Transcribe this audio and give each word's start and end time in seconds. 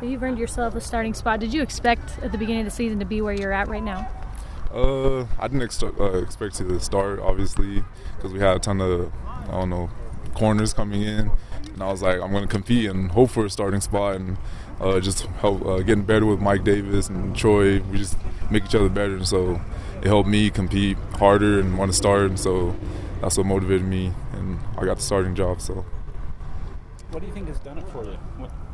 So 0.00 0.06
you've 0.06 0.22
earned 0.22 0.38
yourself 0.38 0.74
a 0.74 0.80
starting 0.80 1.12
spot. 1.12 1.40
Did 1.40 1.52
you 1.52 1.60
expect 1.60 2.18
at 2.22 2.32
the 2.32 2.38
beginning 2.38 2.62
of 2.62 2.64
the 2.64 2.70
season 2.70 2.98
to 3.00 3.04
be 3.04 3.20
where 3.20 3.34
you're 3.34 3.52
at 3.52 3.68
right 3.68 3.82
now? 3.82 4.08
Uh, 4.72 5.26
I 5.38 5.46
didn't 5.46 5.62
ex- 5.62 5.82
uh, 5.82 6.22
expect 6.22 6.56
to 6.56 6.80
start, 6.80 7.20
obviously, 7.20 7.84
because 8.16 8.32
we 8.32 8.38
had 8.40 8.56
a 8.56 8.58
ton 8.60 8.80
of, 8.80 9.12
I 9.26 9.50
don't 9.50 9.68
know, 9.68 9.90
corners 10.34 10.72
coming 10.72 11.02
in. 11.02 11.30
And 11.74 11.82
I 11.82 11.90
was 11.90 12.00
like, 12.00 12.18
I'm 12.18 12.30
going 12.30 12.44
to 12.44 12.48
compete 12.48 12.88
and 12.88 13.10
hope 13.10 13.28
for 13.28 13.44
a 13.44 13.50
starting 13.50 13.82
spot 13.82 14.16
and 14.16 14.38
uh, 14.80 15.00
just 15.00 15.26
help 15.42 15.66
uh, 15.66 15.80
getting 15.80 16.04
better 16.04 16.24
with 16.24 16.40
Mike 16.40 16.64
Davis 16.64 17.10
and 17.10 17.36
Troy. 17.36 17.82
We 17.82 17.98
just 17.98 18.16
make 18.50 18.64
each 18.64 18.74
other 18.74 18.88
better. 18.88 19.16
And 19.16 19.28
so 19.28 19.60
it 19.98 20.06
helped 20.06 20.30
me 20.30 20.48
compete 20.48 20.96
harder 21.18 21.60
and 21.60 21.76
want 21.76 21.90
to 21.90 21.96
start. 21.96 22.22
And 22.22 22.40
so 22.40 22.74
that's 23.20 23.36
what 23.36 23.44
motivated 23.44 23.86
me. 23.86 24.14
And 24.32 24.58
I 24.78 24.86
got 24.86 24.96
the 24.96 25.02
starting 25.02 25.34
job. 25.34 25.60
So. 25.60 25.84
What 27.10 27.20
do 27.20 27.26
you 27.26 27.34
think 27.34 27.48
has 27.48 27.58
done 27.58 27.76
it 27.76 27.88
for 27.88 28.04
you? 28.04 28.16
What, 28.38 28.50
what 28.50 28.69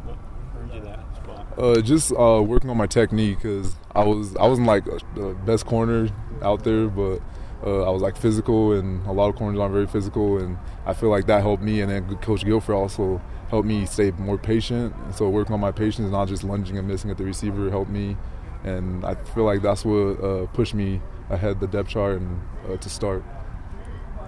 earned 0.58 0.74
you 0.74 0.80
that 0.82 1.16
spot? 1.16 1.58
Uh, 1.58 1.80
just 1.80 2.12
uh, 2.12 2.42
working 2.42 2.70
on 2.70 2.76
my 2.76 2.86
technique 2.86 3.38
because 3.38 3.76
I 3.94 4.04
was 4.04 4.36
I 4.36 4.46
wasn't 4.46 4.66
like 4.66 4.84
the 4.84 5.36
best 5.44 5.66
corner 5.66 6.08
out 6.42 6.64
there, 6.64 6.88
but 6.88 7.20
uh, 7.64 7.82
I 7.84 7.90
was 7.90 8.02
like 8.02 8.16
physical, 8.16 8.72
and 8.72 9.04
a 9.06 9.12
lot 9.12 9.28
of 9.28 9.36
corners 9.36 9.58
aren't 9.58 9.72
very 9.72 9.86
physical, 9.86 10.38
and 10.38 10.58
I 10.84 10.92
feel 10.94 11.08
like 11.08 11.26
that 11.26 11.42
helped 11.42 11.62
me. 11.62 11.80
And 11.80 11.90
then 11.90 12.16
Coach 12.16 12.44
Gilford 12.44 12.74
also 12.74 13.20
helped 13.48 13.66
me 13.66 13.86
stay 13.86 14.10
more 14.12 14.38
patient, 14.38 14.94
and 15.04 15.14
so 15.14 15.28
working 15.28 15.54
on 15.54 15.60
my 15.60 15.72
patience, 15.72 16.10
not 16.10 16.28
just 16.28 16.44
lunging 16.44 16.78
and 16.78 16.86
missing 16.86 17.10
at 17.10 17.16
the 17.16 17.24
receiver, 17.24 17.70
helped 17.70 17.90
me. 17.90 18.16
And 18.64 19.04
I 19.04 19.14
feel 19.14 19.44
like 19.44 19.62
that's 19.62 19.84
what 19.84 20.22
uh, 20.22 20.46
pushed 20.46 20.74
me 20.74 21.00
ahead 21.30 21.60
the 21.60 21.66
depth 21.66 21.90
chart 21.90 22.20
and 22.20 22.40
uh, 22.68 22.76
to 22.76 22.88
start. 22.88 23.22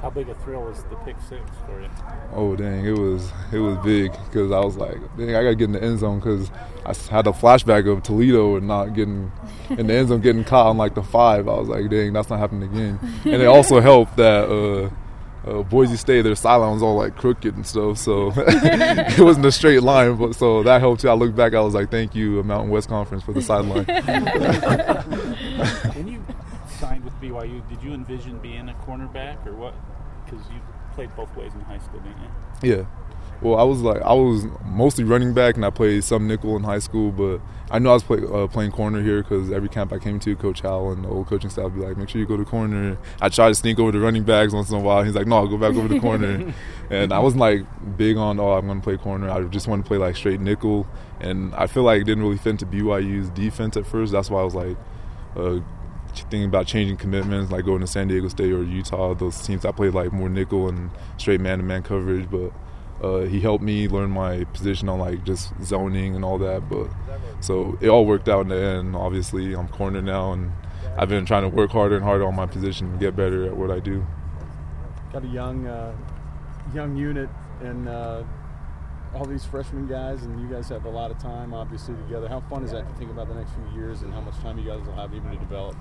How 0.02 0.10
big 0.10 0.28
a 0.28 0.34
thrill 0.34 0.62
was 0.62 0.84
the 0.84 0.96
pick 0.96 1.16
six 1.28 1.42
for 1.66 1.80
you? 1.80 1.88
Oh 2.32 2.54
dang, 2.54 2.84
it 2.84 2.96
was 2.96 3.32
it 3.52 3.58
was 3.58 3.76
big 3.78 4.12
because 4.12 4.52
I 4.52 4.60
was 4.60 4.76
like, 4.76 4.98
dang, 5.16 5.30
I 5.30 5.42
gotta 5.42 5.56
get 5.56 5.64
in 5.64 5.72
the 5.72 5.82
end 5.82 5.98
zone 5.98 6.20
because 6.20 6.50
I 6.86 6.94
had 7.12 7.26
a 7.26 7.32
flashback 7.32 7.90
of 7.90 8.04
Toledo 8.04 8.56
and 8.56 8.68
not 8.68 8.94
getting 8.94 9.32
in 9.70 9.88
the 9.88 9.94
end 9.94 10.08
zone, 10.08 10.20
getting 10.20 10.44
caught 10.44 10.68
on 10.68 10.76
like 10.76 10.94
the 10.94 11.02
five. 11.02 11.48
I 11.48 11.54
was 11.54 11.68
like, 11.68 11.90
dang, 11.90 12.12
that's 12.12 12.30
not 12.30 12.38
happening 12.38 12.70
again. 12.70 13.00
And 13.24 13.42
it 13.42 13.46
also 13.46 13.80
helped 13.80 14.16
that 14.16 14.48
uh, 14.48 14.88
uh, 15.48 15.62
Boise 15.64 15.96
State, 15.96 16.22
their 16.22 16.34
sideline 16.36 16.74
was 16.74 16.82
all 16.82 16.96
like 16.96 17.16
crooked 17.16 17.54
and 17.56 17.66
stuff, 17.66 17.98
so 17.98 18.32
it 18.36 19.18
wasn't 19.18 19.46
a 19.46 19.52
straight 19.52 19.82
line. 19.82 20.14
But 20.16 20.34
so 20.34 20.62
that 20.62 20.80
helped 20.80 21.00
too. 21.02 21.08
I 21.08 21.14
looked 21.14 21.34
back, 21.34 21.54
I 21.54 21.60
was 21.60 21.74
like, 21.74 21.90
thank 21.90 22.14
you, 22.14 22.42
Mountain 22.44 22.70
West 22.70 22.88
Conference, 22.88 23.24
for 23.24 23.32
the 23.32 23.42
sideline. 23.42 23.86
signed 26.78 27.04
with 27.04 27.14
BYU, 27.20 27.68
did 27.68 27.82
you 27.82 27.92
envision 27.92 28.38
being 28.38 28.68
a 28.68 28.74
cornerback 28.74 29.46
or 29.46 29.54
what? 29.54 29.74
Because 30.24 30.46
you 30.50 30.60
played 30.94 31.14
both 31.16 31.34
ways 31.36 31.52
in 31.54 31.60
high 31.62 31.78
school, 31.78 32.00
didn't 32.00 32.22
you? 32.22 32.76
Yeah. 32.76 32.86
Well, 33.40 33.56
I 33.56 33.62
was 33.62 33.82
like 33.82 34.02
I 34.02 34.14
was 34.14 34.46
mostly 34.64 35.04
running 35.04 35.32
back, 35.32 35.54
and 35.54 35.64
I 35.64 35.70
played 35.70 36.02
some 36.02 36.26
nickel 36.26 36.56
in 36.56 36.64
high 36.64 36.80
school. 36.80 37.12
But 37.12 37.40
I 37.70 37.78
knew 37.78 37.88
I 37.88 37.92
was 37.92 38.02
play, 38.02 38.18
uh, 38.18 38.48
playing 38.48 38.72
corner 38.72 39.00
here 39.00 39.22
because 39.22 39.52
every 39.52 39.68
camp 39.68 39.92
I 39.92 39.98
came 39.98 40.18
to, 40.20 40.34
Coach 40.34 40.62
Howell 40.62 40.90
and 40.90 41.04
the 41.04 41.08
old 41.08 41.28
coaching 41.28 41.48
staff 41.48 41.64
would 41.64 41.74
be 41.76 41.80
like, 41.80 41.96
"Make 41.96 42.08
sure 42.08 42.20
you 42.20 42.26
go 42.26 42.36
to 42.36 42.44
corner." 42.44 42.98
I 43.20 43.28
tried 43.28 43.50
to 43.50 43.54
sneak 43.54 43.78
over 43.78 43.92
the 43.92 44.00
running 44.00 44.24
backs 44.24 44.52
once 44.52 44.70
in 44.70 44.76
a 44.76 44.80
while. 44.80 45.04
He's 45.04 45.14
like, 45.14 45.28
"No, 45.28 45.36
I'll 45.36 45.46
go 45.46 45.56
back 45.56 45.76
over 45.76 45.86
the 45.86 46.00
corner." 46.00 46.52
and 46.90 47.12
I 47.12 47.20
wasn't 47.20 47.40
like 47.40 47.64
big 47.96 48.16
on, 48.16 48.40
"Oh, 48.40 48.54
I'm 48.54 48.66
going 48.66 48.80
to 48.80 48.84
play 48.84 48.96
corner." 48.96 49.30
I 49.30 49.40
just 49.44 49.68
wanted 49.68 49.84
to 49.84 49.88
play 49.88 49.98
like 49.98 50.16
straight 50.16 50.40
nickel, 50.40 50.88
and 51.20 51.54
I 51.54 51.68
feel 51.68 51.84
like 51.84 52.00
it 52.00 52.04
didn't 52.04 52.24
really 52.24 52.38
fit 52.38 52.50
into 52.50 52.66
BYU's 52.66 53.30
defense 53.30 53.76
at 53.76 53.86
first. 53.86 54.10
That's 54.10 54.30
why 54.30 54.40
I 54.40 54.44
was 54.44 54.54
like. 54.56 54.76
Uh, 55.36 55.60
thinking 56.22 56.44
about 56.44 56.66
changing 56.66 56.96
commitments, 56.96 57.50
like 57.50 57.64
going 57.64 57.80
to 57.80 57.86
San 57.86 58.08
Diego 58.08 58.28
State 58.28 58.52
or 58.52 58.62
Utah. 58.62 59.14
Those 59.14 59.40
teams 59.40 59.64
I 59.64 59.72
played 59.72 59.94
like 59.94 60.12
more 60.12 60.28
nickel 60.28 60.68
and 60.68 60.90
straight 61.16 61.40
man-to-man 61.40 61.82
coverage, 61.82 62.28
but 62.30 62.52
uh, 63.04 63.26
he 63.26 63.40
helped 63.40 63.62
me 63.62 63.88
learn 63.88 64.10
my 64.10 64.44
position 64.44 64.88
on 64.88 64.98
like 64.98 65.24
just 65.24 65.52
zoning 65.62 66.14
and 66.14 66.24
all 66.24 66.38
that. 66.38 66.68
But 66.68 66.88
so 67.40 67.78
it 67.80 67.88
all 67.88 68.06
worked 68.06 68.28
out 68.28 68.42
in 68.42 68.48
the 68.48 68.60
end. 68.60 68.96
Obviously, 68.96 69.54
I'm 69.54 69.68
corner 69.68 70.02
now, 70.02 70.32
and 70.32 70.52
I've 70.96 71.08
been 71.08 71.26
trying 71.26 71.42
to 71.42 71.48
work 71.48 71.70
harder 71.70 71.96
and 71.96 72.04
harder 72.04 72.26
on 72.26 72.34
my 72.34 72.46
position 72.46 72.88
and 72.88 73.00
get 73.00 73.16
better 73.16 73.46
at 73.46 73.56
what 73.56 73.70
I 73.70 73.78
do. 73.78 74.06
Got 75.12 75.24
a 75.24 75.28
young, 75.28 75.66
uh, 75.66 75.94
young 76.74 76.96
unit 76.96 77.28
and. 77.62 77.88
Uh, 77.88 78.24
all 79.14 79.24
these 79.24 79.44
freshman 79.44 79.86
guys, 79.86 80.22
and 80.22 80.40
you 80.40 80.48
guys 80.54 80.68
have 80.68 80.84
a 80.84 80.90
lot 80.90 81.10
of 81.10 81.18
time, 81.18 81.54
obviously, 81.54 81.94
together. 81.94 82.28
How 82.28 82.40
fun 82.40 82.62
is 82.64 82.72
that 82.72 82.86
to 82.86 82.94
think 82.98 83.10
about 83.10 83.28
the 83.28 83.34
next 83.34 83.52
few 83.52 83.80
years 83.80 84.02
and 84.02 84.12
how 84.12 84.20
much 84.20 84.36
time 84.40 84.58
you 84.58 84.64
guys 84.64 84.84
will 84.86 84.94
have 84.94 85.14
even 85.14 85.30
to 85.30 85.36
develop? 85.38 85.76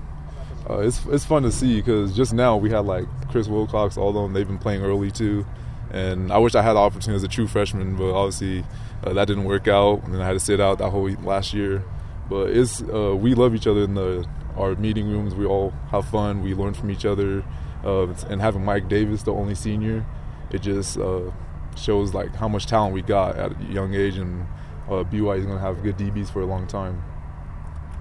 Uh, 0.68 0.80
it's 0.80 1.04
it's 1.06 1.24
fun 1.24 1.42
to 1.42 1.52
see 1.52 1.76
because 1.76 2.14
just 2.14 2.32
now 2.32 2.56
we 2.56 2.70
had 2.70 2.80
like 2.80 3.06
Chris 3.30 3.48
Wilcox, 3.48 3.96
all 3.96 4.10
of 4.10 4.14
them. 4.14 4.32
They've 4.32 4.46
been 4.46 4.58
playing 4.58 4.82
early 4.82 5.10
too, 5.10 5.46
and 5.90 6.30
I 6.32 6.38
wish 6.38 6.54
I 6.54 6.62
had 6.62 6.74
the 6.74 6.80
opportunity 6.80 7.16
as 7.16 7.22
a 7.22 7.28
true 7.28 7.46
freshman, 7.46 7.96
but 7.96 8.12
obviously 8.12 8.64
uh, 9.04 9.12
that 9.14 9.26
didn't 9.26 9.44
work 9.44 9.68
out, 9.68 10.04
and 10.04 10.22
I 10.22 10.26
had 10.26 10.32
to 10.32 10.40
sit 10.40 10.60
out 10.60 10.78
that 10.78 10.90
whole 10.90 11.08
last 11.22 11.54
year. 11.54 11.84
But 12.28 12.50
it's 12.50 12.82
uh, 12.82 13.16
we 13.16 13.34
love 13.34 13.54
each 13.54 13.66
other 13.66 13.82
in 13.82 13.94
the 13.94 14.26
our 14.56 14.74
meeting 14.74 15.08
rooms. 15.08 15.34
We 15.34 15.46
all 15.46 15.72
have 15.90 16.08
fun. 16.08 16.42
We 16.42 16.54
learn 16.54 16.74
from 16.74 16.90
each 16.90 17.06
other, 17.06 17.44
uh, 17.84 18.08
and 18.28 18.42
having 18.42 18.64
Mike 18.64 18.88
Davis, 18.88 19.22
the 19.22 19.32
only 19.32 19.54
senior, 19.54 20.04
it 20.50 20.60
just 20.60 20.98
uh, 20.98 21.30
shows 21.76 22.12
like 22.12 22.34
how 22.34 22.48
much 22.48 22.66
talent 22.66 22.92
we 22.92 23.02
got 23.02 23.36
at 23.36 23.52
a 23.52 23.64
young 23.64 23.94
age, 23.94 24.16
and 24.16 24.46
uh, 24.88 25.04
BYU 25.04 25.38
is 25.38 25.46
going 25.46 25.58
to 25.58 25.64
have 25.64 25.82
good 25.82 25.96
DBs 25.96 26.30
for 26.30 26.42
a 26.42 26.46
long 26.46 26.66
time. 26.66 27.02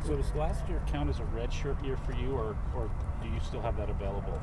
So 0.08 0.16
does 0.16 0.34
last 0.36 0.68
year 0.70 0.82
count 0.88 1.10
as 1.10 1.20
a 1.20 1.24
redshirt 1.24 1.84
year 1.86 1.98
for 2.06 2.14
you, 2.14 2.32
or, 2.32 2.56
or 2.74 2.90
do 3.22 3.28
you 3.28 3.42
still 3.46 3.60
have 3.62 3.76
that 3.76 3.90
available? 3.90 4.42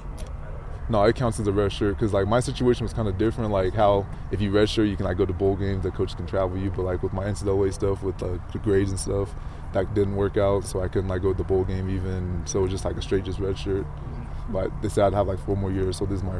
No, 0.90 1.02
it 1.04 1.16
counts 1.16 1.40
as 1.40 1.46
a 1.46 1.52
red 1.52 1.72
shirt 1.72 1.96
because 1.96 2.12
like 2.12 2.28
my 2.28 2.40
situation 2.40 2.84
was 2.84 2.92
kind 2.92 3.08
of 3.08 3.16
different. 3.16 3.50
Like 3.50 3.72
how 3.72 4.06
if 4.30 4.42
you 4.42 4.50
red 4.50 4.68
shirt, 4.68 4.88
you 4.88 4.96
can 4.96 5.06
like 5.06 5.16
go 5.16 5.24
to 5.24 5.32
bowl 5.32 5.56
games, 5.56 5.82
the 5.82 5.90
coach 5.90 6.14
can 6.14 6.26
travel 6.26 6.58
you. 6.58 6.70
But 6.70 6.82
like 6.82 7.02
with 7.02 7.14
my 7.14 7.24
NCAA 7.24 7.72
stuff, 7.72 8.02
with 8.02 8.18
the 8.18 8.38
grades 8.62 8.90
and 8.90 9.00
stuff, 9.00 9.34
that 9.72 9.94
didn't 9.94 10.16
work 10.16 10.36
out, 10.36 10.66
so 10.66 10.82
I 10.82 10.88
couldn't 10.88 11.08
like 11.08 11.22
go 11.22 11.32
to 11.32 11.38
the 11.38 11.44
bowl 11.44 11.64
game 11.64 11.88
even. 11.88 12.42
So 12.44 12.58
it 12.58 12.62
was 12.62 12.70
just 12.70 12.84
like 12.84 12.98
a 12.98 13.02
straight 13.02 13.24
just 13.24 13.38
red 13.38 13.56
shirt. 13.58 13.84
Mm-hmm. 13.84 14.52
But 14.52 14.82
they 14.82 14.90
said 14.90 15.04
I'd 15.04 15.14
have 15.14 15.26
like 15.26 15.38
four 15.46 15.56
more 15.56 15.72
years, 15.72 15.96
so 15.96 16.04
this 16.04 16.18
is 16.18 16.22
my 16.22 16.38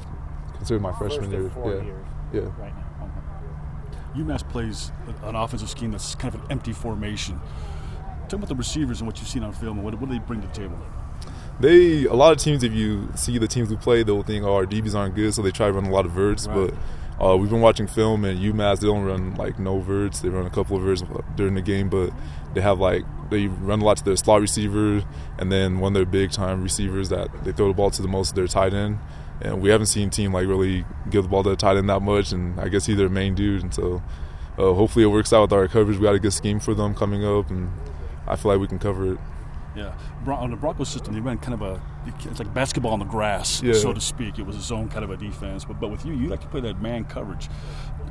considered 0.56 0.82
my 0.82 0.92
freshman 0.92 1.30
year. 1.30 1.50
yeah, 1.56 1.82
years 1.82 2.06
yeah. 2.34 2.40
Right 2.58 2.74
now. 2.76 2.84
UMass 4.16 4.46
plays 4.48 4.92
an 5.24 5.34
offensive 5.34 5.70
scheme 5.70 5.90
that's 5.92 6.14
kind 6.14 6.34
of 6.34 6.42
an 6.42 6.46
empty 6.52 6.74
formation. 6.74 7.40
Me 8.32 8.36
about 8.36 8.48
the 8.48 8.54
receivers 8.54 9.00
and 9.00 9.06
what 9.06 9.18
you've 9.18 9.28
seen 9.28 9.44
on 9.44 9.52
film 9.52 9.76
and 9.76 9.84
what, 9.84 9.94
what 10.00 10.08
do 10.08 10.14
they 10.14 10.24
bring 10.24 10.40
to 10.40 10.48
the 10.48 10.52
table? 10.52 10.78
They 11.60 12.04
a 12.04 12.14
lot 12.14 12.32
of 12.32 12.38
teams. 12.38 12.64
If 12.64 12.72
you 12.72 13.08
see 13.14 13.38
the 13.38 13.46
teams 13.46 13.70
we 13.70 13.76
play, 13.76 14.02
they'll 14.02 14.24
think, 14.24 14.44
"Oh, 14.44 14.54
our 14.54 14.66
DBs 14.66 14.94
aren't 14.94 15.14
good," 15.14 15.32
so 15.34 15.42
they 15.42 15.52
try 15.52 15.68
to 15.68 15.72
run 15.72 15.86
a 15.86 15.90
lot 15.90 16.04
of 16.04 16.12
verts. 16.12 16.48
Right. 16.48 16.72
But 17.18 17.24
uh, 17.24 17.36
we've 17.36 17.50
been 17.50 17.60
watching 17.60 17.86
film, 17.86 18.24
and 18.24 18.40
UMass 18.40 18.80
they 18.80 18.88
don't 18.88 19.04
run 19.04 19.34
like 19.36 19.58
no 19.58 19.78
verts. 19.78 20.20
They 20.20 20.30
run 20.30 20.46
a 20.46 20.50
couple 20.50 20.76
of 20.76 20.82
verts 20.82 21.04
during 21.36 21.54
the 21.54 21.62
game, 21.62 21.88
but 21.88 22.10
they 22.54 22.60
have 22.60 22.80
like 22.80 23.04
they 23.30 23.46
run 23.46 23.82
a 23.82 23.84
lot 23.84 23.98
to 23.98 24.04
their 24.04 24.16
slot 24.16 24.40
receivers, 24.40 25.04
and 25.38 25.52
then 25.52 25.78
one 25.78 25.92
of 25.92 25.94
their 25.94 26.06
big 26.06 26.32
time 26.32 26.62
receivers 26.62 27.08
that 27.10 27.44
they 27.44 27.52
throw 27.52 27.68
the 27.68 27.74
ball 27.74 27.90
to 27.90 28.02
the 28.02 28.08
most 28.08 28.30
of 28.30 28.34
their 28.34 28.48
tight 28.48 28.74
end. 28.74 28.98
And 29.40 29.60
we 29.60 29.68
haven't 29.70 29.86
seen 29.86 30.08
a 30.08 30.10
team 30.10 30.32
like 30.32 30.46
really 30.46 30.84
give 31.10 31.24
the 31.24 31.28
ball 31.28 31.42
to 31.42 31.50
the 31.50 31.56
tight 31.56 31.76
end 31.76 31.88
that 31.88 32.00
much, 32.00 32.32
and 32.32 32.58
I 32.58 32.68
guess 32.68 32.86
he's 32.86 32.96
their 32.96 33.08
main 33.08 33.36
dude. 33.36 33.62
And 33.62 33.72
so 33.72 34.02
uh, 34.58 34.72
hopefully 34.72 35.04
it 35.04 35.08
works 35.08 35.32
out 35.32 35.42
with 35.42 35.52
our 35.52 35.68
coverage. 35.68 35.98
We 35.98 36.04
got 36.04 36.14
a 36.14 36.20
good 36.20 36.32
scheme 36.32 36.58
for 36.58 36.74
them 36.74 36.94
coming 36.94 37.24
up, 37.24 37.48
and 37.50 37.70
I 38.26 38.36
feel 38.36 38.52
like 38.52 38.60
we 38.60 38.68
can 38.68 38.78
cover 38.78 39.12
it. 39.12 39.18
Yeah, 39.76 39.92
on 40.26 40.50
the 40.50 40.56
Broncos 40.56 40.88
system, 40.88 41.14
they 41.14 41.20
ran 41.20 41.38
kind 41.38 41.54
of 41.54 41.62
a 41.62 41.82
it's 42.06 42.38
like 42.38 42.52
basketball 42.52 42.92
on 42.92 42.98
the 42.98 43.04
grass, 43.04 43.62
yeah. 43.62 43.72
so 43.72 43.92
to 43.92 44.00
speak. 44.00 44.38
It 44.38 44.46
was 44.46 44.56
a 44.56 44.60
zone 44.60 44.88
kind 44.88 45.04
of 45.04 45.10
a 45.10 45.16
defense, 45.16 45.64
but 45.64 45.80
but 45.80 45.90
with 45.90 46.04
you, 46.04 46.12
you 46.14 46.28
like 46.28 46.40
to 46.40 46.46
play 46.48 46.60
that 46.60 46.80
man 46.80 47.04
coverage. 47.04 47.48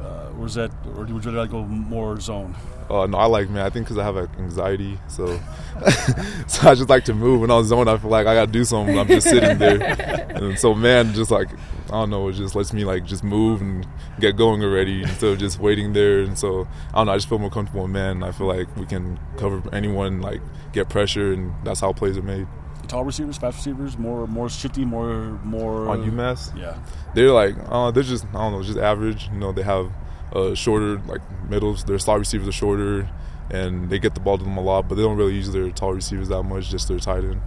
Uh, 0.01 0.29
or 0.37 0.47
is 0.47 0.55
that, 0.55 0.71
or 0.97 1.05
would 1.05 1.23
you 1.23 1.31
like 1.31 1.51
go 1.51 1.63
more 1.63 2.19
zone? 2.19 2.55
Uh, 2.89 3.05
no, 3.05 3.17
I 3.17 3.25
like 3.25 3.49
man. 3.49 3.65
I 3.65 3.69
think 3.69 3.85
because 3.85 3.97
I 3.97 4.03
have 4.03 4.17
anxiety, 4.37 4.99
so 5.07 5.27
so 6.47 6.69
I 6.69 6.75
just 6.75 6.89
like 6.89 7.05
to 7.05 7.13
move. 7.13 7.41
When 7.41 7.51
I'm 7.51 7.63
zone, 7.63 7.87
I 7.87 7.97
feel 7.97 8.09
like 8.09 8.27
I 8.27 8.33
got 8.33 8.45
to 8.47 8.51
do 8.51 8.65
something. 8.65 8.97
I'm 8.97 9.07
just 9.07 9.29
sitting 9.29 9.57
there, 9.57 9.81
and 10.29 10.59
so 10.59 10.73
man, 10.73 11.13
just 11.13 11.31
like 11.31 11.49
I 11.87 11.91
don't 11.91 12.09
know, 12.09 12.27
it 12.27 12.33
just 12.33 12.55
lets 12.55 12.73
me 12.73 12.83
like 12.83 13.05
just 13.05 13.23
move 13.23 13.61
and 13.61 13.87
get 14.19 14.35
going 14.35 14.63
already 14.63 15.03
instead 15.03 15.31
of 15.31 15.39
just 15.39 15.59
waiting 15.59 15.93
there. 15.93 16.21
And 16.21 16.37
so 16.37 16.67
I 16.91 16.97
don't 16.97 17.05
know, 17.05 17.13
I 17.13 17.17
just 17.17 17.29
feel 17.29 17.39
more 17.39 17.51
comfortable 17.51 17.85
in 17.85 17.91
man. 17.91 18.23
I 18.23 18.31
feel 18.31 18.47
like 18.47 18.75
we 18.75 18.85
can 18.85 19.19
cover 19.37 19.61
anyone, 19.73 20.21
like 20.21 20.41
get 20.73 20.89
pressure, 20.89 21.31
and 21.31 21.53
that's 21.63 21.79
how 21.79 21.93
plays 21.93 22.17
are 22.17 22.23
made 22.23 22.47
tall 22.87 23.03
receivers, 23.03 23.37
fast 23.37 23.57
receivers, 23.57 23.97
more 23.97 24.27
more 24.27 24.49
shifty, 24.49 24.85
more 24.85 25.39
more 25.43 25.89
on 25.89 26.09
UMass. 26.09 26.55
Yeah, 26.57 26.77
they're 27.13 27.31
like 27.31 27.55
uh, 27.69 27.91
they're 27.91 28.03
just 28.03 28.25
I 28.27 28.33
don't 28.33 28.53
know, 28.53 28.63
just 28.63 28.77
average. 28.77 29.29
You 29.31 29.39
know, 29.39 29.51
they 29.51 29.63
have 29.63 29.91
uh, 30.33 30.55
shorter 30.55 30.99
like 30.99 31.21
middles. 31.49 31.83
Their 31.83 31.99
slot 31.99 32.19
receivers 32.19 32.47
are 32.47 32.51
shorter, 32.51 33.09
and 33.49 33.89
they 33.89 33.99
get 33.99 34.13
the 34.13 34.21
ball 34.21 34.37
to 34.37 34.43
them 34.43 34.57
a 34.57 34.61
lot, 34.61 34.87
but 34.87 34.95
they 34.95 35.01
don't 35.01 35.17
really 35.17 35.35
use 35.35 35.51
their 35.51 35.69
tall 35.71 35.93
receivers 35.93 36.29
that 36.29 36.43
much. 36.43 36.69
Just 36.69 36.87
their 36.87 36.99
tight 36.99 37.23
end. 37.23 37.41